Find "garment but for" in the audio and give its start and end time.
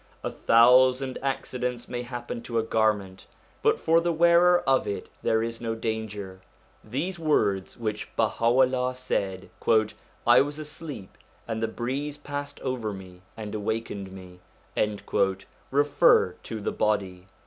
2.63-4.01